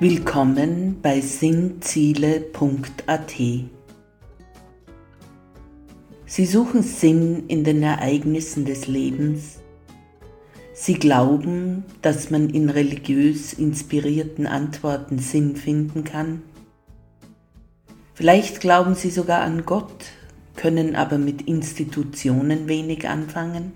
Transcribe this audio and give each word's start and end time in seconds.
Willkommen 0.00 1.00
bei 1.02 1.20
sinnziele.at. 1.20 2.52
Sie 6.24 6.46
suchen 6.46 6.84
Sinn 6.84 7.48
in 7.48 7.64
den 7.64 7.82
Ereignissen 7.82 8.64
des 8.64 8.86
Lebens. 8.86 9.58
Sie 10.72 10.94
glauben, 10.94 11.82
dass 12.00 12.30
man 12.30 12.48
in 12.50 12.70
religiös 12.70 13.52
inspirierten 13.52 14.46
Antworten 14.46 15.18
Sinn 15.18 15.56
finden 15.56 16.04
kann. 16.04 16.42
Vielleicht 18.14 18.60
glauben 18.60 18.94
Sie 18.94 19.10
sogar 19.10 19.40
an 19.40 19.66
Gott, 19.66 20.04
können 20.54 20.94
aber 20.94 21.18
mit 21.18 21.42
Institutionen 21.42 22.68
wenig 22.68 23.08
anfangen. 23.08 23.72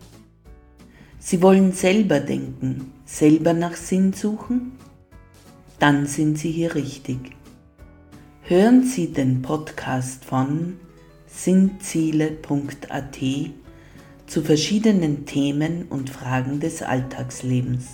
Sie 1.18 1.42
wollen 1.42 1.72
selber 1.72 2.20
denken, 2.20 2.92
selber 3.06 3.54
nach 3.54 3.74
Sinn 3.74 4.12
suchen 4.12 4.78
dann 5.82 6.06
sind 6.06 6.38
Sie 6.38 6.52
hier 6.52 6.76
richtig. 6.76 7.32
Hören 8.42 8.84
Sie 8.84 9.12
den 9.12 9.42
Podcast 9.42 10.24
von 10.24 10.76
sinnziele.at 11.26 13.18
zu 14.28 14.42
verschiedenen 14.42 15.26
Themen 15.26 15.86
und 15.88 16.08
Fragen 16.08 16.60
des 16.60 16.82
Alltagslebens. 16.82 17.86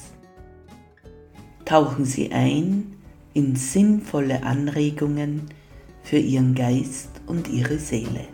Tauchen 1.64 2.04
Sie 2.04 2.30
ein 2.30 2.94
in 3.32 3.56
sinnvolle 3.56 4.42
Anregungen 4.42 5.46
für 6.02 6.18
Ihren 6.18 6.54
Geist 6.54 7.22
und 7.24 7.48
Ihre 7.48 7.78
Seele. 7.78 8.28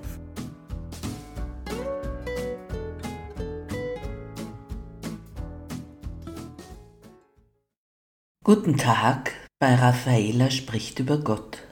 Guten 8.43 8.77
Tag, 8.77 9.44
bei 9.65 9.77
Raffaela 9.77 10.51
spricht 10.51 10.99
über 10.99 11.17
Gott. 11.17 11.63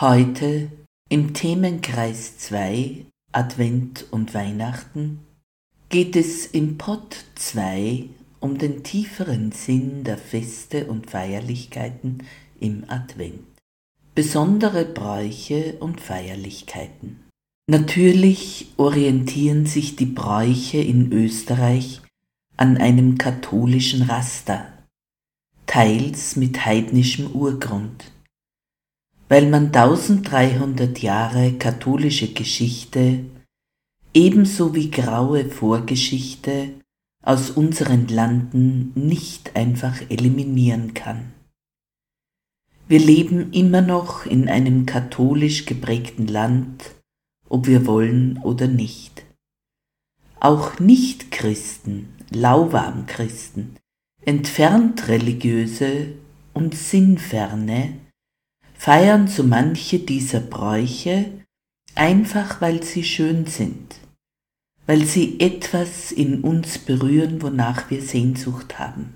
Heute 0.00 0.68
im 1.08 1.32
Themenkreis 1.32 2.38
2 2.38 3.06
Advent 3.30 4.06
und 4.10 4.34
Weihnachten 4.34 5.20
geht 5.90 6.16
es 6.16 6.46
im 6.46 6.76
Pod 6.76 7.24
2 7.36 8.06
um 8.40 8.58
den 8.58 8.82
tieferen 8.82 9.52
Sinn 9.52 10.02
der 10.02 10.18
Feste 10.18 10.86
und 10.86 11.08
Feierlichkeiten 11.08 12.24
im 12.58 12.82
Advent. 12.88 13.44
Besondere 14.16 14.84
Bräuche 14.84 15.76
und 15.78 16.00
Feierlichkeiten. 16.00 17.28
Natürlich 17.68 18.72
orientieren 18.76 19.66
sich 19.66 19.94
die 19.94 20.06
Bräuche 20.06 20.78
in 20.78 21.12
Österreich 21.12 22.00
an 22.56 22.76
einem 22.76 23.18
katholischen 23.18 24.02
Raster 24.02 24.79
teils 25.70 26.34
mit 26.34 26.66
heidnischem 26.66 27.30
Urgrund. 27.30 28.10
Weil 29.28 29.48
man 29.48 29.66
1300 29.66 30.98
Jahre 30.98 31.52
katholische 31.52 32.32
Geschichte 32.32 33.24
ebenso 34.12 34.74
wie 34.74 34.90
graue 34.90 35.44
Vorgeschichte 35.48 36.72
aus 37.22 37.50
unseren 37.50 38.08
Landen 38.08 38.90
nicht 38.96 39.54
einfach 39.54 40.00
eliminieren 40.10 40.92
kann. 40.92 41.32
Wir 42.88 42.98
leben 42.98 43.52
immer 43.52 43.80
noch 43.80 44.26
in 44.26 44.48
einem 44.48 44.86
katholisch 44.86 45.66
geprägten 45.66 46.26
Land, 46.26 46.96
ob 47.48 47.68
wir 47.68 47.86
wollen 47.86 48.38
oder 48.42 48.66
nicht. 48.66 49.24
Auch 50.40 50.80
Nichtchristen, 50.80 52.08
Lauwarmchristen, 52.30 53.76
entfernt 54.24 55.08
religiöse 55.08 56.12
und 56.52 56.74
sinnferne 56.74 57.94
feiern 58.74 59.28
so 59.28 59.42
manche 59.42 59.98
dieser 59.98 60.40
Bräuche 60.40 61.30
einfach 61.94 62.60
weil 62.60 62.82
sie 62.82 63.04
schön 63.04 63.46
sind, 63.46 63.96
weil 64.86 65.04
sie 65.04 65.40
etwas 65.40 66.12
in 66.12 66.42
uns 66.42 66.78
berühren, 66.78 67.42
wonach 67.42 67.90
wir 67.90 68.02
Sehnsucht 68.02 68.78
haben. 68.78 69.14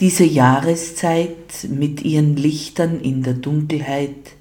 Diese 0.00 0.24
Jahreszeit 0.24 1.68
mit 1.68 2.02
ihren 2.02 2.36
Lichtern 2.36 3.00
in 3.00 3.22
der 3.22 3.34
Dunkelheit, 3.34 4.36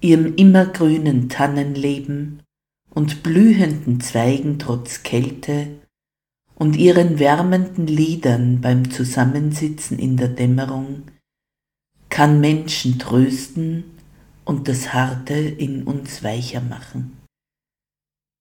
ihrem 0.00 0.36
immergrünen 0.36 1.28
Tannenleben 1.28 2.42
und 2.90 3.22
blühenden 3.22 4.00
Zweigen 4.00 4.58
trotz 4.58 5.02
Kälte 5.02 5.68
und 6.56 6.76
ihren 6.76 7.18
wärmenden 7.18 7.86
Liedern 7.86 8.60
beim 8.60 8.90
Zusammensitzen 8.90 9.98
in 9.98 10.16
der 10.16 10.28
Dämmerung 10.28 11.04
kann 12.08 12.40
Menschen 12.40 12.98
trösten 12.98 13.84
und 14.44 14.68
das 14.68 14.92
Harte 14.92 15.34
in 15.34 15.84
uns 15.84 16.22
weicher 16.22 16.60
machen. 16.60 17.18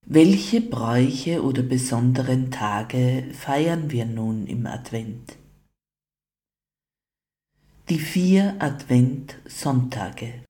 Welche 0.06 0.62
Bräuche 0.62 1.42
oder 1.44 1.64
besonderen 1.64 2.52
Tage 2.52 3.24
feiern 3.34 3.90
wir 3.90 4.06
nun 4.06 4.48
im 4.48 4.68
Advent? 4.68 5.38
Die 7.90 8.00
vier 8.00 8.56
Advent-Sonntage. 8.60 10.44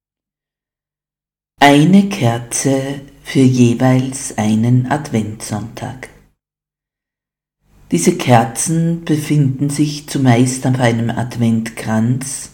Eine 1.62 2.10
Kerze 2.10 3.02
für 3.24 3.40
jeweils 3.40 4.38
einen 4.38 4.88
Adventssonntag. 4.88 6.13
Diese 7.94 8.18
Kerzen 8.18 9.06
befinden 9.06 9.70
sich 9.70 10.10
zumeist 10.10 10.66
auf 10.66 10.80
einem 10.80 11.12
Adventkranz 11.12 12.50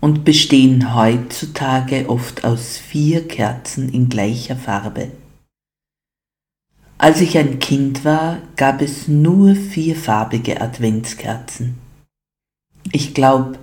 und 0.00 0.24
bestehen 0.24 0.94
heutzutage 0.94 2.08
oft 2.08 2.42
aus 2.42 2.78
vier 2.78 3.28
Kerzen 3.28 3.92
in 3.92 4.08
gleicher 4.08 4.56
Farbe. 4.56 5.10
Als 6.96 7.20
ich 7.20 7.36
ein 7.36 7.58
Kind 7.58 8.06
war, 8.06 8.40
gab 8.56 8.80
es 8.80 9.08
nur 9.08 9.54
vierfarbige 9.54 10.62
Adventskerzen. 10.62 11.74
Ich 12.92 13.12
glaube, 13.12 13.58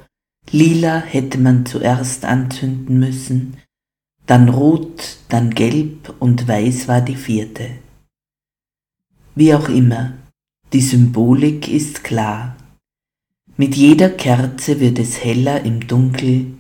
lila 0.52 1.00
hätte 1.00 1.40
man 1.40 1.66
zuerst 1.66 2.24
anzünden 2.24 3.00
müssen, 3.00 3.58
dann 4.28 4.48
rot, 4.48 5.18
dann 5.30 5.56
gelb 5.56 6.14
und 6.20 6.48
weiß 6.48 6.88
war 6.88 7.02
die 7.02 7.16
vierte. 7.16 7.72
Wie 9.34 9.56
auch 9.56 9.70
immer, 9.70 10.14
die 10.74 10.82
Symbolik 10.82 11.70
ist 11.70 12.04
klar. 12.04 12.58
Mit 13.56 13.76
jeder 13.76 14.10
Kerze 14.10 14.80
wird 14.80 15.00
es 15.00 15.24
heller 15.24 15.64
im 15.64 15.88
Dunkel, 15.88 16.58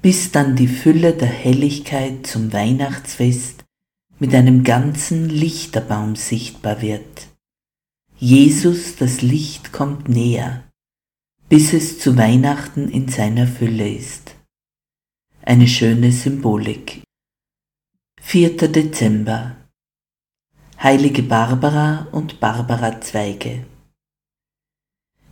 bis 0.00 0.32
dann 0.32 0.56
die 0.56 0.68
Fülle 0.68 1.12
der 1.12 1.28
Helligkeit 1.28 2.26
zum 2.26 2.52
Weihnachtsfest 2.52 3.64
mit 4.18 4.34
einem 4.34 4.64
ganzen 4.64 5.28
Lichterbaum 5.28 6.16
sichtbar 6.16 6.80
wird. 6.80 7.28
Jesus, 8.16 8.96
das 8.96 9.22
Licht 9.22 9.72
kommt 9.72 10.08
näher, 10.08 10.64
bis 11.48 11.72
es 11.72 11.98
zu 11.98 12.16
Weihnachten 12.16 12.88
in 12.88 13.08
seiner 13.08 13.46
Fülle 13.46 13.88
ist. 13.88 14.34
Eine 15.42 15.68
schöne 15.68 16.10
Symbolik. 16.12 17.02
4. 18.22 18.56
Dezember 18.56 19.63
Heilige 20.84 21.22
Barbara 21.22 22.08
und 22.12 22.40
Barbara 22.40 23.00
Zweige. 23.00 23.64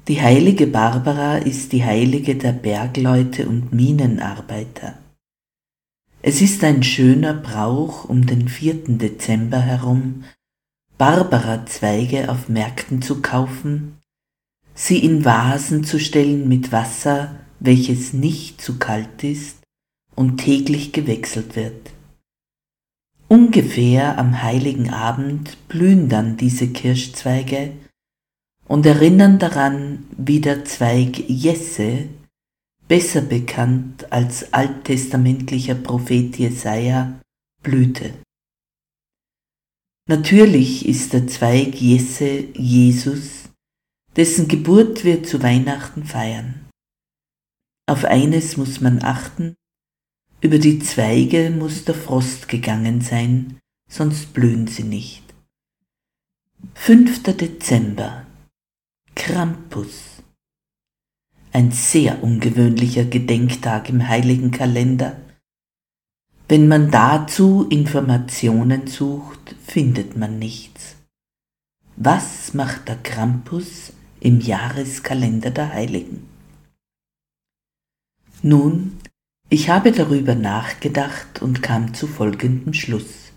Die 0.09 0.19
heilige 0.19 0.67
Barbara 0.67 1.37
ist 1.37 1.73
die 1.73 1.85
Heilige 1.85 2.37
der 2.37 2.53
Bergleute 2.53 3.47
und 3.47 3.71
Minenarbeiter. 3.71 4.97
Es 6.23 6.41
ist 6.41 6.65
ein 6.65 6.83
schöner 6.83 7.35
Brauch 7.35 8.07
um 8.07 8.25
den 8.25 8.49
4. 8.49 8.97
Dezember 8.97 9.61
herum, 9.61 10.25
Barbara-Zweige 10.97 12.31
auf 12.31 12.49
Märkten 12.49 13.03
zu 13.03 13.21
kaufen, 13.21 13.99
sie 14.73 15.05
in 15.05 15.27
Vasen 15.27 15.85
zu 15.85 16.01
stellen 16.01 16.49
mit 16.49 16.73
Wasser, 16.73 17.41
welches 17.61 18.15
nicht 18.15 18.63
zu 18.63 18.79
kalt 18.79 19.23
ist 19.23 19.59
und 20.15 20.39
täglich 20.39 20.93
gewechselt 20.95 21.57
wird. 21.57 21.91
Ungefähr 23.33 24.19
am 24.19 24.43
heiligen 24.43 24.91
Abend 24.91 25.57
blühen 25.67 26.11
dann 26.11 26.37
diese 26.37 26.69
Kirschzweige 26.69 27.73
und 28.69 28.85
erinnern 28.85 29.39
daran, 29.39 30.05
wie 30.19 30.43
der 30.43 30.67
Zweig 30.67 31.19
Jesse, 31.31 32.11
besser 32.89 33.23
bekannt 33.23 34.13
als 34.13 34.53
alttestamentlicher 34.53 35.77
Prophet 35.77 36.37
Jesaja, 36.37 37.23
blühte. 37.63 38.13
Natürlich 40.11 40.87
ist 40.87 41.15
der 41.15 41.27
Zweig 41.27 41.81
Jesse 41.81 42.49
Jesus, 42.53 43.49
dessen 44.15 44.47
Geburt 44.47 45.05
wir 45.05 45.25
zu 45.25 45.43
Weihnachten 45.43 46.05
feiern. 46.05 46.69
Auf 47.89 48.05
eines 48.05 48.59
muss 48.59 48.83
man 48.83 49.03
achten, 49.03 49.55
über 50.43 50.59
die 50.59 50.81
Zweige 50.81 51.51
muss 51.51 51.85
der 51.85 51.95
Frost 51.95 52.49
gegangen 52.49 53.01
sein, 53.01 53.59
sonst 53.89 54.35
blühen 54.35 54.67
sie 54.67 54.83
nicht. 54.83 55.23
5. 56.75 57.23
Dezember 57.23 58.27
Krampus 59.15 60.23
Ein 61.53 61.71
sehr 61.71 62.25
ungewöhnlicher 62.25 63.05
Gedenktag 63.05 63.89
im 63.89 64.09
heiligen 64.09 64.51
Kalender. 64.51 65.17
Wenn 66.49 66.67
man 66.67 66.91
dazu 66.91 67.69
Informationen 67.71 68.89
sucht, 68.89 69.55
findet 69.65 70.17
man 70.17 70.41
nichts. 70.41 70.97
Was 71.95 72.53
macht 72.53 72.89
der 72.89 72.97
Krampus 72.97 73.93
im 74.19 74.41
Jahreskalender 74.41 75.53
der 75.53 75.73
Heiligen? 75.73 76.29
Nun, 78.43 78.99
ich 79.53 79.69
habe 79.69 79.93
darüber 79.93 80.35
nachgedacht 80.35 81.43
und 81.43 81.63
kam 81.63 81.93
zu 81.93 82.07
folgendem 82.07 82.73
Schluss. 82.73 83.33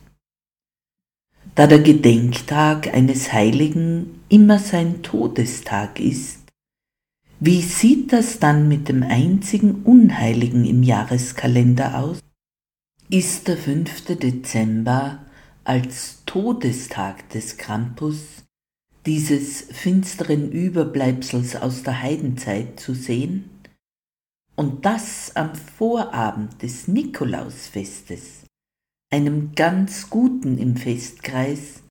Da 1.56 1.68
der 1.68 1.80
Gedenktag 1.80 2.94
eines 2.94 3.34
Heiligen 3.34 4.22
immer 4.30 4.60
sein 4.60 5.04
Todestag 5.04 6.00
ist, 6.00 6.40
wie 7.42 7.62
sieht 7.62 8.14
das 8.14 8.40
dann 8.40 8.70
mit 8.70 8.88
dem 8.88 9.04
einzigen 9.04 9.84
Unheiligen 9.84 10.64
im 10.64 10.84
Jahreskalender 10.84 12.00
aus? 12.00 12.20
Ist 13.10 13.50
der 13.50 13.58
5. 13.58 14.16
Dezember 14.18 15.20
als 15.66 16.24
Todestag 16.26 17.30
des 17.32 17.58
Krampus, 17.58 18.46
dieses 19.06 19.64
finsteren 19.70 20.50
Überbleibsels 20.50 21.58
aus 21.58 21.84
der 21.84 22.02
Heidenzeit 22.02 22.80
zu 22.80 22.94
sehen? 22.94 23.50
Und 24.56 24.86
das 24.86 25.36
am 25.36 25.54
Vorabend 25.54 26.62
des 26.62 26.88
Nikolausfestes, 26.88 28.46
einem 29.12 29.54
ganz 29.54 30.10
Guten 30.10 30.58
im 30.58 30.78
Festkreis, 30.78 31.84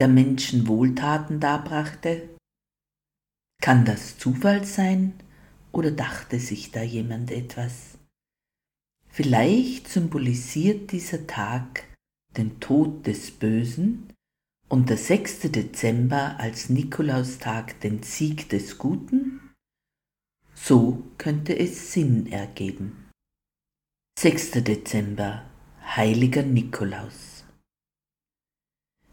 der 0.00 0.08
Menschen 0.08 0.66
Wohltaten 0.66 1.40
darbrachte? 1.40 2.28
Kann 3.62 3.84
das 3.84 4.18
Zufall 4.18 4.64
sein 4.64 5.14
oder 5.72 5.90
dachte 5.90 6.38
sich 6.40 6.70
da 6.70 6.82
jemand 6.82 7.30
etwas? 7.30 7.98
Vielleicht 9.08 9.88
symbolisiert 9.88 10.92
dieser 10.92 11.26
Tag 11.26 11.84
den 12.36 12.60
Tod 12.60 13.06
des 13.06 13.32
Bösen 13.32 14.12
und 14.68 14.90
der 14.90 14.98
6. 14.98 15.40
Dezember 15.50 16.38
als 16.38 16.68
Nikolaustag 16.68 17.80
den 17.80 18.02
Sieg 18.02 18.48
des 18.48 18.78
Guten? 18.78 19.47
So 20.62 21.02
könnte 21.18 21.58
es 21.58 21.92
Sinn 21.92 22.26
ergeben. 22.26 23.10
6. 24.18 24.50
Dezember 24.62 25.44
Heiliger 25.96 26.42
Nikolaus 26.42 27.28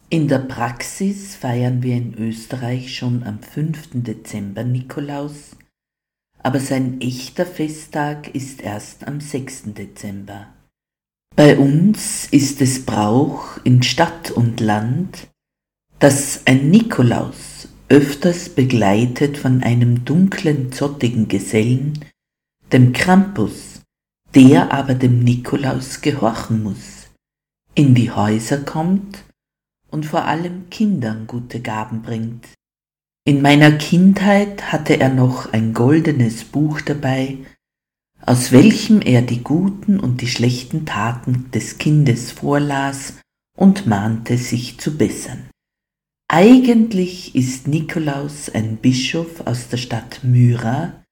in 0.09 0.27
der 0.27 0.39
Praxis 0.39 1.35
feiern 1.35 1.81
wir 1.81 1.95
in 1.95 2.13
Österreich 2.13 2.95
schon 2.95 3.23
am 3.23 3.41
5. 3.41 3.89
Dezember 4.03 4.63
Nikolaus, 4.63 5.55
aber 6.43 6.59
sein 6.59 7.01
echter 7.01 7.45
Festtag 7.45 8.33
ist 8.35 8.61
erst 8.61 9.07
am 9.07 9.19
6. 9.19 9.73
Dezember. 9.73 10.53
Bei 11.35 11.57
uns 11.57 12.27
ist 12.27 12.61
es 12.61 12.85
Brauch 12.85 13.57
in 13.63 13.81
Stadt 13.81 14.29
und 14.29 14.59
Land, 14.59 15.27
dass 15.97 16.45
ein 16.45 16.69
Nikolaus 16.69 17.54
öfters 17.89 18.49
begleitet 18.49 19.37
von 19.37 19.61
einem 19.63 20.05
dunklen, 20.05 20.71
zottigen 20.71 21.27
Gesellen, 21.27 21.99
dem 22.71 22.93
Krampus, 22.93 23.81
der 24.33 24.73
aber 24.73 24.95
dem 24.95 25.19
Nikolaus 25.19 26.01
gehorchen 26.01 26.63
muss, 26.63 27.07
in 27.75 27.93
die 27.93 28.11
Häuser 28.11 28.59
kommt 28.59 29.23
und 29.91 30.05
vor 30.05 30.25
allem 30.25 30.69
Kindern 30.69 31.27
gute 31.27 31.61
Gaben 31.61 32.01
bringt. 32.01 32.47
In 33.27 33.41
meiner 33.41 33.71
Kindheit 33.71 34.71
hatte 34.71 34.99
er 34.99 35.09
noch 35.09 35.53
ein 35.53 35.73
goldenes 35.73 36.43
Buch 36.43 36.81
dabei, 36.81 37.37
aus 38.21 38.51
welchem 38.51 39.01
er 39.01 39.21
die 39.21 39.43
guten 39.43 39.99
und 39.99 40.21
die 40.21 40.27
schlechten 40.27 40.85
Taten 40.85 41.51
des 41.51 41.77
Kindes 41.77 42.31
vorlas 42.31 43.13
und 43.55 43.85
mahnte 43.85 44.37
sich 44.37 44.79
zu 44.79 44.97
bessern. 44.97 45.49
Eigentlich 46.27 47.35
ist 47.35 47.67
Nikolaus 47.67 48.49
ein 48.49 48.77
Bischof 48.77 49.45
aus 49.45 49.69
der 49.69 49.77
Stadt 49.77 50.23
Myra, 50.23 51.03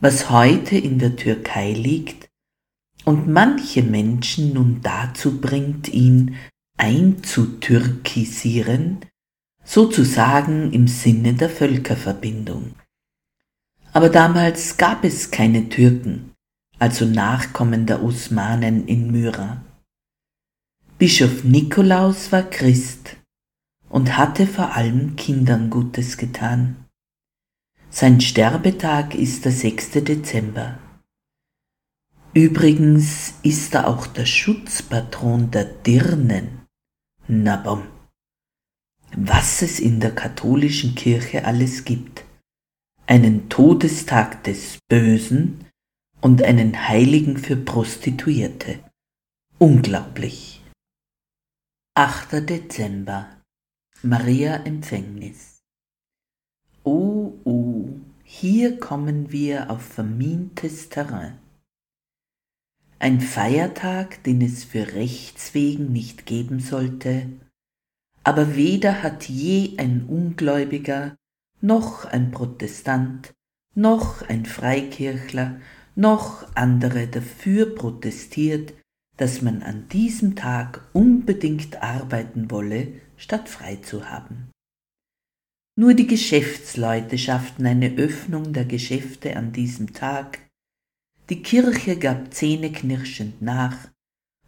was 0.00 0.28
heute 0.28 0.76
in 0.76 0.98
der 0.98 1.14
Türkei 1.14 1.72
liegt, 1.72 2.28
und 3.04 3.28
manche 3.28 3.84
Menschen 3.84 4.52
nun 4.52 4.80
dazu 4.82 5.40
bringt, 5.40 5.86
ihn 5.88 6.34
einzutürkisieren, 6.76 9.06
sozusagen 9.64 10.72
im 10.72 10.88
Sinne 10.88 11.34
der 11.34 11.48
Völkerverbindung. 11.48 12.74
Aber 13.92 14.08
damals 14.08 14.76
gab 14.76 15.04
es 15.04 15.30
keine 15.30 15.68
Türken, 15.68 16.32
also 16.80 17.04
Nachkommen 17.04 17.86
der 17.86 18.02
Osmanen 18.02 18.88
in 18.88 19.12
Myra. 19.12 19.64
Bischof 20.98 21.44
Nikolaus 21.44 22.32
war 22.32 22.42
Christ 22.42 23.19
und 23.90 24.16
hatte 24.16 24.46
vor 24.46 24.74
allem 24.74 25.16
Kindern 25.16 25.68
Gutes 25.68 26.16
getan. 26.16 26.86
Sein 27.90 28.22
Sterbetag 28.22 29.14
ist 29.14 29.44
der 29.44 29.52
6. 29.52 29.90
Dezember. 30.04 30.78
Übrigens 32.32 33.34
ist 33.42 33.74
er 33.74 33.86
auch 33.88 34.06
der 34.06 34.24
Schutzpatron 34.24 35.50
der 35.50 35.64
Dirnen 35.64 36.60
na 37.32 37.56
bom. 37.56 37.86
Was 39.16 39.62
es 39.62 39.78
in 39.78 40.00
der 40.00 40.12
katholischen 40.12 40.96
Kirche 40.96 41.44
alles 41.44 41.84
gibt. 41.84 42.24
Einen 43.06 43.48
Todestag 43.48 44.42
des 44.42 44.78
Bösen 44.88 45.64
und 46.20 46.42
einen 46.42 46.88
Heiligen 46.88 47.38
für 47.38 47.56
Prostituierte. 47.56 48.80
Unglaublich. 49.58 50.60
8. 51.94 52.48
Dezember. 52.50 53.39
Maria 54.02 54.56
Empfängnis. 54.64 55.62
Oh, 56.84 57.34
oh, 57.44 57.88
hier 58.24 58.78
kommen 58.78 59.30
wir 59.30 59.70
auf 59.70 59.82
vermintes 59.82 60.88
Terrain 60.88 61.38
ein 63.00 63.22
Feiertag, 63.22 64.22
den 64.24 64.42
es 64.42 64.62
für 64.62 64.92
Rechts 64.94 65.54
wegen 65.54 65.90
nicht 65.90 66.26
geben 66.26 66.60
sollte, 66.60 67.28
aber 68.22 68.56
weder 68.56 69.02
hat 69.02 69.24
je 69.28 69.78
ein 69.78 70.04
Ungläubiger, 70.06 71.16
noch 71.62 72.04
ein 72.04 72.30
Protestant, 72.30 73.32
noch 73.74 74.20
ein 74.28 74.44
Freikirchler, 74.44 75.60
noch 75.96 76.46
andere 76.54 77.08
dafür 77.08 77.74
protestiert, 77.74 78.74
dass 79.20 79.42
man 79.42 79.62
an 79.62 79.86
diesem 79.88 80.34
Tag 80.34 80.88
unbedingt 80.94 81.82
arbeiten 81.82 82.50
wolle, 82.50 83.02
statt 83.18 83.50
frei 83.50 83.76
zu 83.76 84.08
haben. 84.08 84.50
Nur 85.76 85.92
die 85.92 86.06
Geschäftsleute 86.06 87.18
schafften 87.18 87.66
eine 87.66 87.96
Öffnung 87.96 88.54
der 88.54 88.64
Geschäfte 88.64 89.36
an 89.36 89.52
diesem 89.52 89.92
Tag, 89.92 90.38
die 91.28 91.42
Kirche 91.42 91.98
gab 91.98 92.32
zähneknirschend 92.32 93.42
nach, 93.42 93.90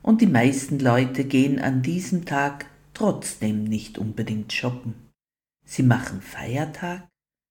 und 0.01 0.23
die 0.23 0.27
meisten 0.27 0.79
Leute 0.79 1.25
gehen 1.25 1.59
an 1.59 1.83
diesem 1.83 2.25
Tag 2.25 2.65
trotzdem 2.95 3.65
nicht 3.65 3.99
unbedingt 3.99 4.55
shoppen. 4.55 4.95
Sie 5.67 5.83
machen 5.83 6.23
Feiertag 6.23 7.07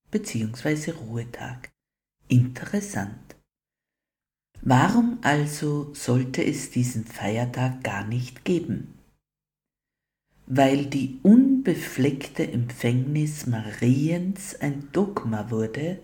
bzw. 0.09 0.89
Ruhetag. 0.89 1.69
Interessant. 2.27 3.30
Warum 4.63 5.17
also 5.23 5.91
sollte 5.93 6.45
es 6.45 6.69
diesen 6.69 7.05
Feiertag 7.05 7.83
gar 7.83 8.05
nicht 8.05 8.45
geben? 8.45 8.93
Weil 10.45 10.85
die 10.85 11.19
unbefleckte 11.23 12.51
Empfängnis 12.51 13.47
Mariens 13.47 14.55
ein 14.59 14.89
Dogma 14.91 15.49
wurde, 15.49 15.99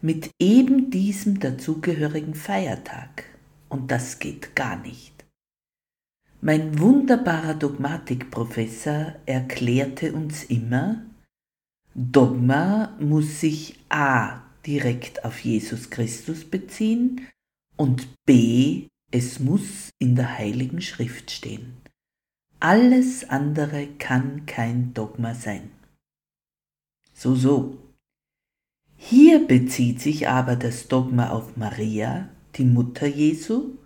mit 0.00 0.30
eben 0.38 0.90
diesem 0.90 1.40
dazugehörigen 1.40 2.34
Feiertag. 2.34 3.24
Und 3.68 3.90
das 3.90 4.20
geht 4.20 4.54
gar 4.54 4.76
nicht. 4.76 5.24
Mein 6.40 6.78
wunderbarer 6.78 7.54
Dogmatikprofessor 7.54 9.14
erklärte 9.24 10.12
uns 10.12 10.44
immer, 10.44 11.02
Dogma 11.94 12.96
muss 13.00 13.40
sich 13.40 13.80
a 13.88 14.42
direkt 14.64 15.24
auf 15.24 15.40
Jesus 15.40 15.90
Christus 15.90 16.44
beziehen 16.44 17.26
und 17.76 18.08
b 18.24 18.88
es 19.12 19.38
muss 19.38 19.90
in 19.98 20.16
der 20.16 20.36
heiligen 20.36 20.80
Schrift 20.80 21.30
stehen. 21.30 21.76
Alles 22.58 23.28
andere 23.28 23.86
kann 23.98 24.46
kein 24.46 24.94
Dogma 24.94 25.34
sein. 25.34 25.70
So, 27.14 27.34
so. 27.34 27.78
Hier 28.96 29.46
bezieht 29.46 30.00
sich 30.00 30.28
aber 30.28 30.56
das 30.56 30.88
Dogma 30.88 31.30
auf 31.30 31.56
Maria, 31.56 32.28
die 32.56 32.64
Mutter 32.64 33.06
Jesu, 33.06 33.76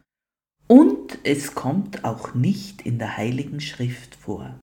und 0.67 1.19
es 1.25 1.55
kommt 1.55 2.05
auch 2.05 2.35
nicht 2.35 2.83
in 2.83 2.99
der 2.99 3.17
Heiligen 3.17 3.61
Schrift 3.61 4.15
vor. 4.15 4.59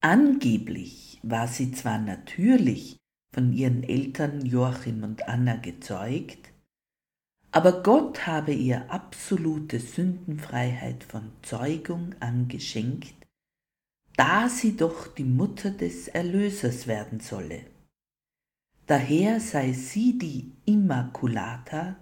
Angeblich 0.00 1.20
war 1.22 1.46
sie 1.46 1.72
zwar 1.72 1.98
natürlich 1.98 2.96
von 3.34 3.52
ihren 3.52 3.82
Eltern 3.82 4.44
Joachim 4.46 5.02
und 5.02 5.28
Anna 5.28 5.56
gezeugt, 5.56 6.53
aber 7.54 7.84
Gott 7.84 8.26
habe 8.26 8.52
ihr 8.52 8.90
absolute 8.90 9.78
Sündenfreiheit 9.78 11.04
von 11.04 11.30
Zeugung 11.42 12.12
an 12.18 12.48
geschenkt, 12.48 13.14
da 14.16 14.48
sie 14.48 14.76
doch 14.76 15.06
die 15.06 15.22
Mutter 15.22 15.70
des 15.70 16.08
Erlösers 16.08 16.88
werden 16.88 17.20
solle. 17.20 17.60
Daher 18.88 19.38
sei 19.38 19.72
sie 19.72 20.18
die 20.18 20.50
Immaculata, 20.64 21.94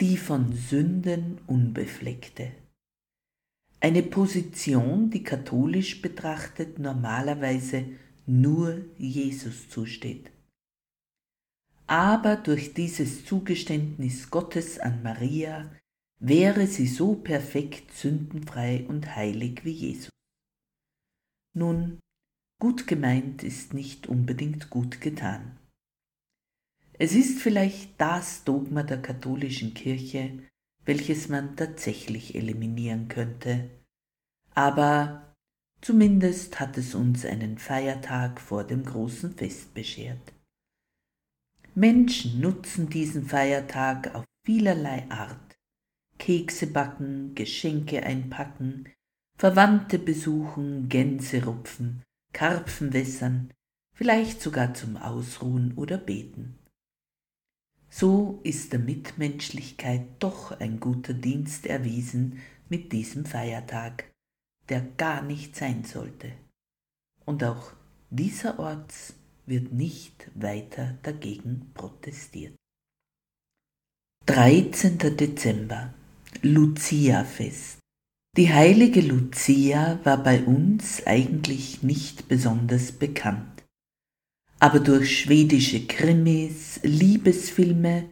die 0.00 0.16
von 0.16 0.52
Sünden 0.52 1.38
unbefleckte. 1.46 2.50
Eine 3.78 4.02
Position, 4.02 5.10
die 5.10 5.22
katholisch 5.22 6.02
betrachtet 6.02 6.80
normalerweise 6.80 7.84
nur 8.26 8.80
Jesus 8.98 9.68
zusteht. 9.68 10.32
Aber 11.92 12.36
durch 12.36 12.72
dieses 12.72 13.26
Zugeständnis 13.26 14.30
Gottes 14.30 14.78
an 14.78 15.02
Maria 15.02 15.70
wäre 16.18 16.66
sie 16.66 16.86
so 16.86 17.16
perfekt 17.16 17.92
sündenfrei 17.92 18.86
und 18.88 19.14
heilig 19.14 19.62
wie 19.66 19.72
Jesus. 19.72 20.08
Nun, 21.54 22.00
gut 22.58 22.86
gemeint 22.86 23.42
ist 23.42 23.74
nicht 23.74 24.06
unbedingt 24.06 24.70
gut 24.70 25.02
getan. 25.02 25.58
Es 26.94 27.12
ist 27.12 27.42
vielleicht 27.42 28.00
das 28.00 28.44
Dogma 28.44 28.84
der 28.84 29.02
katholischen 29.02 29.74
Kirche, 29.74 30.48
welches 30.86 31.28
man 31.28 31.56
tatsächlich 31.56 32.34
eliminieren 32.34 33.08
könnte, 33.08 33.68
aber 34.54 35.34
zumindest 35.82 36.58
hat 36.58 36.78
es 36.78 36.94
uns 36.94 37.26
einen 37.26 37.58
Feiertag 37.58 38.40
vor 38.40 38.64
dem 38.64 38.82
großen 38.82 39.34
Fest 39.34 39.74
beschert. 39.74 40.32
Menschen 41.74 42.40
nutzen 42.40 42.90
diesen 42.90 43.24
Feiertag 43.24 44.14
auf 44.14 44.24
vielerlei 44.44 45.10
Art. 45.10 45.56
Kekse 46.18 46.66
backen, 46.66 47.34
Geschenke 47.34 48.02
einpacken, 48.02 48.88
Verwandte 49.38 49.98
besuchen, 49.98 50.88
Gänse 50.90 51.44
rupfen, 51.44 52.02
Karpfen 52.34 52.92
wässern, 52.92 53.52
vielleicht 53.96 54.42
sogar 54.42 54.74
zum 54.74 54.98
Ausruhen 54.98 55.72
oder 55.76 55.96
Beten. 55.96 56.58
So 57.88 58.40
ist 58.42 58.72
der 58.72 58.78
Mitmenschlichkeit 58.78 60.06
doch 60.18 60.52
ein 60.60 60.78
guter 60.78 61.14
Dienst 61.14 61.66
erwiesen 61.66 62.38
mit 62.68 62.92
diesem 62.92 63.24
Feiertag, 63.24 64.12
der 64.68 64.82
gar 64.82 65.22
nicht 65.22 65.56
sein 65.56 65.84
sollte. 65.84 66.32
Und 67.24 67.42
auch 67.42 67.72
dieser 68.10 68.58
Orts 68.58 69.14
wird 69.46 69.72
nicht 69.72 70.30
weiter 70.34 70.98
dagegen 71.02 71.70
protestiert. 71.74 72.54
13. 74.26 74.98
Dezember 74.98 75.94
Lucia-Fest 76.42 77.78
Die 78.36 78.52
heilige 78.52 79.00
Lucia 79.00 79.98
war 80.04 80.22
bei 80.22 80.42
uns 80.42 81.06
eigentlich 81.06 81.82
nicht 81.82 82.28
besonders 82.28 82.92
bekannt 82.92 83.52
aber 84.62 84.78
durch 84.78 85.18
schwedische 85.18 85.88
Krimis, 85.88 86.78
Liebesfilme 86.84 88.10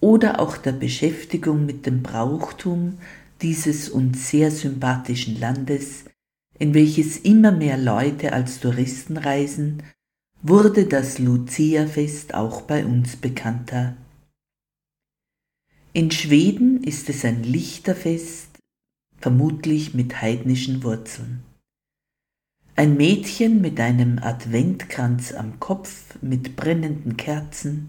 oder 0.00 0.40
auch 0.40 0.56
der 0.56 0.72
Beschäftigung 0.72 1.64
mit 1.64 1.86
dem 1.86 2.02
Brauchtum 2.02 2.98
dieses 3.40 3.88
uns 3.88 4.30
sehr 4.30 4.50
sympathischen 4.50 5.38
Landes, 5.38 6.06
in 6.58 6.74
welches 6.74 7.18
immer 7.18 7.52
mehr 7.52 7.78
Leute 7.78 8.32
als 8.32 8.58
Touristen 8.58 9.16
reisen, 9.16 9.84
wurde 10.48 10.86
das 10.86 11.18
Lucia-Fest 11.18 12.34
auch 12.34 12.62
bei 12.62 12.86
uns 12.86 13.16
bekannter. 13.16 13.96
In 15.92 16.12
Schweden 16.12 16.84
ist 16.84 17.08
es 17.08 17.24
ein 17.24 17.42
Lichterfest, 17.42 18.50
vermutlich 19.18 19.94
mit 19.94 20.22
heidnischen 20.22 20.84
Wurzeln. 20.84 21.42
Ein 22.76 22.96
Mädchen 22.96 23.60
mit 23.60 23.80
einem 23.80 24.20
Adventkranz 24.20 25.32
am 25.32 25.58
Kopf 25.58 26.16
mit 26.22 26.54
brennenden 26.54 27.16
Kerzen 27.16 27.88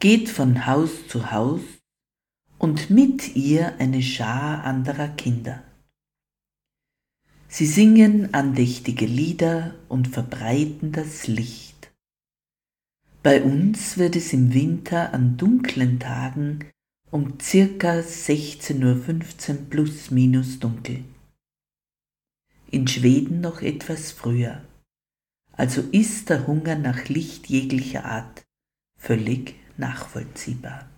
geht 0.00 0.28
von 0.28 0.66
Haus 0.66 1.06
zu 1.06 1.30
Haus 1.30 1.60
und 2.58 2.90
mit 2.90 3.36
ihr 3.36 3.78
eine 3.78 4.02
Schar 4.02 4.64
anderer 4.64 5.08
Kinder. 5.08 5.62
Sie 7.46 7.66
singen 7.66 8.34
andächtige 8.34 9.06
Lieder 9.06 9.76
und 9.88 10.08
verbreiten 10.08 10.90
das 10.90 11.28
Licht. 11.28 11.73
Bei 13.24 13.42
uns 13.42 13.98
wird 13.98 14.14
es 14.14 14.32
im 14.32 14.54
Winter 14.54 15.12
an 15.12 15.36
dunklen 15.36 15.98
Tagen 15.98 16.70
um 17.10 17.40
circa 17.40 17.98
16.15 17.98 18.84
Uhr 18.84 19.56
plus 19.68 20.12
minus 20.12 20.60
dunkel 20.60 21.02
in 22.74 22.88
Schweden 22.88 23.40
noch 23.40 23.62
etwas 23.62 24.10
früher. 24.10 24.60
Also 25.52 25.80
ist 25.92 26.28
der 26.28 26.48
Hunger 26.48 26.74
nach 26.74 27.08
Licht 27.08 27.46
jeglicher 27.46 28.04
Art 28.04 28.42
völlig 28.98 29.54
nachvollziehbar. 29.76 30.88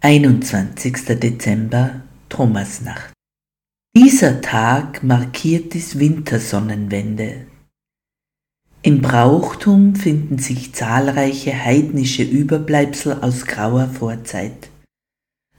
21. 0.00 1.04
Dezember 1.20 2.02
Thomasnacht. 2.28 3.12
Dieser 3.96 4.40
Tag 4.40 5.04
markiert 5.04 5.74
die 5.74 6.00
Wintersonnenwende. 6.00 7.46
Im 8.82 9.00
Brauchtum 9.00 9.94
finden 9.94 10.38
sich 10.38 10.74
zahlreiche 10.74 11.52
heidnische 11.52 12.24
Überbleibsel 12.24 13.20
aus 13.20 13.46
grauer 13.46 13.88
Vorzeit. 13.88 14.70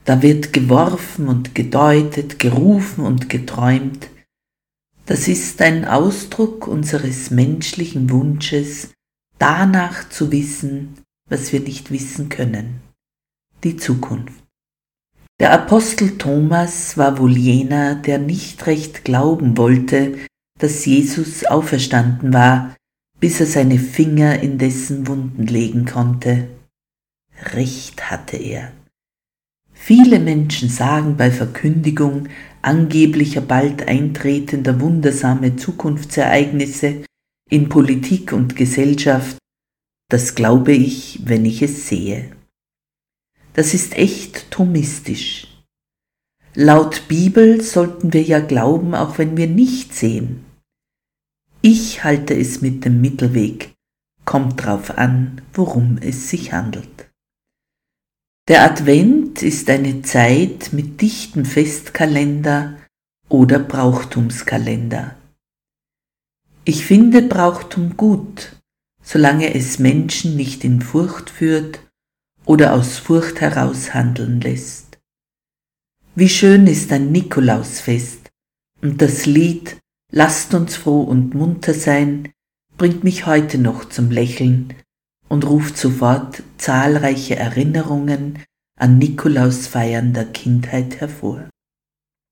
Da 0.04 0.20
wird 0.20 0.52
geworfen 0.52 1.28
und 1.28 1.54
gedeutet, 1.54 2.38
gerufen 2.38 3.04
und 3.04 3.30
geträumt, 3.30 4.08
das 5.06 5.28
ist 5.28 5.60
ein 5.60 5.84
Ausdruck 5.84 6.66
unseres 6.66 7.30
menschlichen 7.30 8.10
Wunsches, 8.10 8.92
danach 9.38 10.08
zu 10.08 10.32
wissen, 10.32 10.94
was 11.28 11.52
wir 11.52 11.60
nicht 11.60 11.90
wissen 11.90 12.30
können, 12.30 12.80
die 13.64 13.76
Zukunft. 13.76 14.42
Der 15.40 15.52
Apostel 15.52 16.16
Thomas 16.16 16.96
war 16.96 17.18
wohl 17.18 17.36
jener, 17.36 17.96
der 17.96 18.18
nicht 18.18 18.66
recht 18.66 19.04
glauben 19.04 19.58
wollte, 19.58 20.16
dass 20.58 20.86
Jesus 20.86 21.44
auferstanden 21.44 22.32
war, 22.32 22.74
bis 23.24 23.40
er 23.40 23.46
seine 23.46 23.78
Finger 23.78 24.40
in 24.40 24.58
dessen 24.58 25.06
Wunden 25.06 25.46
legen 25.46 25.86
konnte. 25.86 26.46
Recht 27.54 28.10
hatte 28.10 28.36
er. 28.36 28.70
Viele 29.72 30.20
Menschen 30.20 30.68
sagen 30.68 31.16
bei 31.16 31.30
Verkündigung 31.30 32.28
angeblicher 32.60 33.40
bald 33.40 33.88
eintretender 33.88 34.78
wundersame 34.78 35.56
Zukunftsereignisse 35.56 37.06
in 37.48 37.70
Politik 37.70 38.34
und 38.34 38.56
Gesellschaft, 38.56 39.38
das 40.10 40.34
glaube 40.34 40.72
ich, 40.72 41.20
wenn 41.24 41.46
ich 41.46 41.62
es 41.62 41.88
sehe. 41.88 42.30
Das 43.54 43.72
ist 43.72 43.96
echt 43.96 44.50
thomistisch. 44.50 45.46
Laut 46.54 47.08
Bibel 47.08 47.62
sollten 47.62 48.12
wir 48.12 48.22
ja 48.22 48.40
glauben, 48.40 48.94
auch 48.94 49.16
wenn 49.16 49.38
wir 49.38 49.46
nicht 49.46 49.94
sehen. 49.94 50.44
Ich 51.66 52.04
halte 52.04 52.38
es 52.38 52.60
mit 52.60 52.84
dem 52.84 53.00
Mittelweg, 53.00 53.72
kommt 54.26 54.62
drauf 54.62 54.98
an, 54.98 55.40
worum 55.54 55.96
es 55.96 56.28
sich 56.28 56.52
handelt. 56.52 57.08
Der 58.48 58.64
Advent 58.64 59.42
ist 59.42 59.70
eine 59.70 60.02
Zeit 60.02 60.74
mit 60.74 61.00
dichtem 61.00 61.46
Festkalender 61.46 62.76
oder 63.30 63.58
Brauchtumskalender. 63.60 65.16
Ich 66.66 66.84
finde 66.84 67.22
Brauchtum 67.22 67.96
gut, 67.96 68.60
solange 69.02 69.54
es 69.54 69.78
Menschen 69.78 70.36
nicht 70.36 70.64
in 70.64 70.82
Furcht 70.82 71.30
führt 71.30 71.80
oder 72.44 72.74
aus 72.74 72.98
Furcht 72.98 73.40
heraus 73.40 73.94
handeln 73.94 74.42
lässt. 74.42 74.98
Wie 76.14 76.28
schön 76.28 76.66
ist 76.66 76.92
ein 76.92 77.10
Nikolausfest 77.10 78.30
und 78.82 79.00
das 79.00 79.24
Lied 79.24 79.78
Lasst 80.16 80.54
uns 80.54 80.76
froh 80.76 81.02
und 81.02 81.34
munter 81.34 81.74
sein 81.74 82.28
bringt 82.78 83.02
mich 83.02 83.26
heute 83.26 83.58
noch 83.58 83.88
zum 83.88 84.12
Lächeln 84.12 84.72
und 85.28 85.44
ruft 85.44 85.76
sofort 85.76 86.44
zahlreiche 86.56 87.34
Erinnerungen 87.34 88.38
an 88.78 88.98
Nikolausfeiern 88.98 90.12
der 90.12 90.26
Kindheit 90.26 91.00
hervor. 91.00 91.48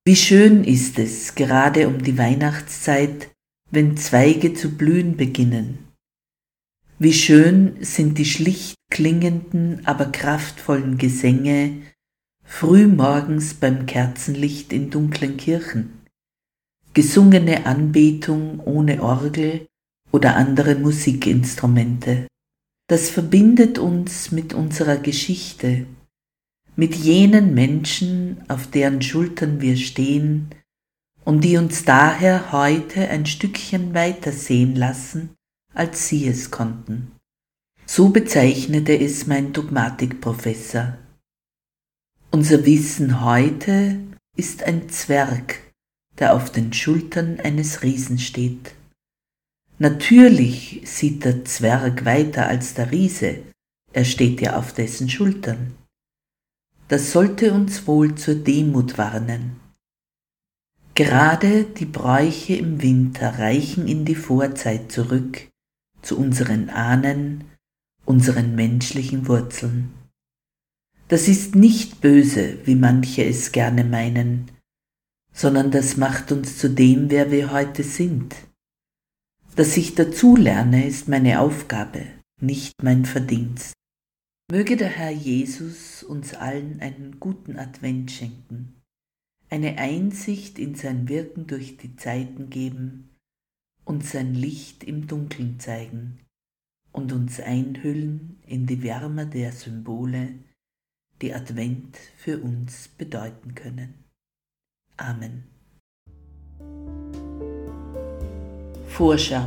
Wie 0.05 0.15
schön 0.15 0.63
ist 0.63 1.01
es, 1.01 1.35
gerade 1.35 1.89
um 1.89 2.01
die 2.05 2.19
Weihnachtszeit, 2.19 3.33
wenn 3.73 3.97
Zweige 3.97 4.55
zu 4.55 4.77
blühen 4.77 5.17
beginnen. 5.17 5.89
Wie 7.01 7.13
schön 7.13 7.79
sind 7.81 8.17
die 8.17 8.27
schlicht 8.27 8.77
klingenden, 8.93 9.85
aber 9.87 10.07
kraftvollen 10.07 10.99
Gesänge 10.99 11.83
frühmorgens 12.45 13.55
beim 13.55 13.87
Kerzenlicht 13.87 14.73
in 14.73 14.91
dunklen 14.91 15.37
Kirchen, 15.37 16.02
gesungene 16.95 17.67
Anbetung 17.67 18.61
ohne 18.61 19.03
Orgel 19.03 19.67
oder 20.11 20.37
andere 20.37 20.75
Musikinstrumente. 20.75 22.27
Das 22.89 23.09
verbindet 23.09 23.79
uns 23.79 24.33
mit 24.33 24.53
unserer 24.53 24.99
Geschichte, 24.99 25.87
mit 26.77 26.95
jenen 26.95 27.55
Menschen, 27.55 28.45
auf 28.49 28.67
deren 28.67 29.01
Schultern 29.01 29.61
wir 29.61 29.77
stehen 29.77 30.51
und 31.25 31.43
die 31.43 31.57
uns 31.57 31.85
daher 31.85 32.53
heute 32.53 33.09
ein 33.09 33.27
Stückchen 33.27 33.95
weiter 33.95 34.33
sehen 34.33 34.77
lassen, 34.77 35.31
als 35.73 36.09
sie 36.09 36.27
es 36.27 36.51
konnten. 36.51 37.13
So 37.87 38.11
bezeichnete 38.11 38.99
es 38.99 39.27
mein 39.27 39.53
Dogmatikprofessor. 39.53 40.99
Unser 42.31 42.65
Wissen 42.65 43.25
heute 43.25 44.01
ist 44.37 44.63
ein 44.63 44.89
Zwerg, 44.89 45.72
der 46.23 46.35
auf 46.35 46.53
den 46.53 46.73
Schultern 46.73 47.41
eines 47.41 47.83
Riesen 47.83 48.17
steht. 48.17 48.77
Natürlich 49.81 50.83
sieht 50.85 51.25
der 51.25 51.45
Zwerg 51.45 52.05
weiter 52.05 52.47
als 52.47 52.75
der 52.75 52.93
Riese, 52.93 53.41
er 53.93 54.05
steht 54.05 54.41
ja 54.41 54.57
auf 54.57 54.73
dessen 54.73 55.11
Schultern. 55.11 55.75
Das 56.87 57.11
sollte 57.11 57.53
uns 57.53 57.89
wohl 57.89 58.15
zur 58.15 58.37
Demut 58.37 58.99
warnen. 58.99 59.57
Gerade 60.95 61.65
die 61.65 61.87
Bräuche 61.87 62.55
im 62.55 62.81
Winter 62.81 63.41
reichen 63.41 63.89
in 63.89 64.05
die 64.05 64.15
Vorzeit 64.15 64.93
zurück, 64.93 65.49
zu 66.03 66.17
unseren 66.17 66.71
Ahnen, 66.71 67.51
unseren 68.05 68.55
menschlichen 68.55 69.27
Wurzeln. 69.27 69.93
Das 71.09 71.27
ist 71.27 71.57
nicht 71.57 72.01
böse, 72.01 72.59
wie 72.65 72.77
manche 72.77 73.25
es 73.25 73.51
gerne 73.51 73.83
meinen, 73.83 74.52
sondern 75.33 75.71
das 75.71 75.97
macht 75.97 76.33
uns 76.33 76.59
zu 76.59 76.69
dem, 76.69 77.11
wer 77.11 77.31
wir 77.31 77.53
heute 77.53 77.83
sind. 77.83 78.35
Dass 79.57 79.77
ich 79.77 79.95
dazu 79.95 80.37
lerne, 80.37 80.87
ist 80.87 81.09
meine 81.09 81.41
Aufgabe, 81.41 82.07
nicht 82.41 82.83
mein 82.83 83.05
Verdienst. 83.05 83.75
Möge 84.51 84.77
der 84.77 84.89
Herr 84.89 85.11
Jesus 85.11 86.03
uns 86.03 86.35
allen 86.35 86.81
einen 86.81 87.19
guten 87.21 87.57
Advent 87.57 88.11
schenken, 88.11 88.75
eine 89.49 89.79
Einsicht 89.79 90.59
in 90.59 90.75
sein 90.75 91.09
Wirken 91.09 91.47
durch 91.47 91.77
die 91.77 91.97
Zeiten 91.97 92.51
geben 92.51 93.11
und 93.85 94.05
sein 94.05 94.35
Licht 94.35 94.85
im 94.85 95.07
Dunkeln 95.07 95.59
zeigen 95.59 96.19
und 96.93 97.13
uns 97.13 97.41
einhüllen 97.41 98.39
in 98.47 98.67
die 98.67 98.83
Wärme 98.83 99.27
der 99.27 99.53
Symbole, 99.53 100.35
die 101.21 101.35
Advent 101.35 101.97
für 102.17 102.39
uns 102.39 102.89
bedeuten 102.89 103.55
können. 103.55 104.02
Amen. 104.97 105.45
Vorschau. 108.89 109.47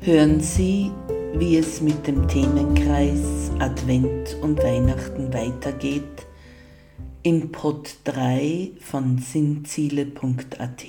Hören 0.00 0.40
Sie, 0.40 0.90
wie 1.34 1.56
es 1.56 1.80
mit 1.80 2.06
dem 2.06 2.26
Themenkreis 2.26 3.50
Advent 3.58 4.36
und 4.42 4.58
Weihnachten 4.62 5.32
weitergeht 5.32 6.26
im 7.22 7.52
Pod 7.52 7.96
3 8.04 8.72
von 8.80 9.18
sinnziele.at 9.18 10.86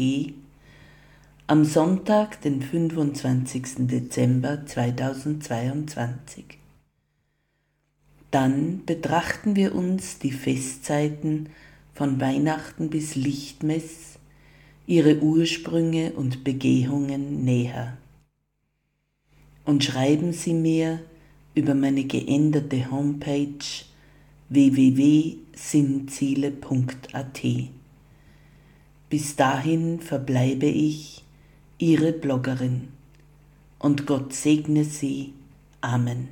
am 1.50 1.66
Sonntag, 1.66 2.42
den 2.42 2.62
25. 2.62 3.88
Dezember 3.88 4.68
2022. 4.68 6.46
Dann 8.30 8.86
betrachten 8.86 9.56
wir 9.56 9.74
uns 9.74 10.20
die 10.20 10.32
Festzeiten 10.32 11.50
von 12.00 12.20
Weihnachten 12.22 12.90
bis 12.90 13.16
Lichtmess, 13.16 14.18
ihre 14.88 15.20
Ursprünge 15.20 16.14
und 16.14 16.46
Begehungen 16.46 17.44
näher. 17.44 17.98
Und 19.66 19.84
schreiben 19.84 20.32
Sie 20.32 20.54
mir 20.54 21.02
über 21.56 21.76
meine 21.76 22.06
geänderte 22.06 22.90
Homepage 22.90 23.66
www.sinnziele.at. 24.48 27.42
Bis 29.10 29.36
dahin 29.36 30.00
verbleibe 30.00 30.68
ich 30.68 31.26
Ihre 31.80 32.14
Bloggerin. 32.14 32.88
Und 33.78 34.08
Gott 34.08 34.32
segne 34.32 34.86
Sie. 34.86 35.34
Amen. 35.82 36.30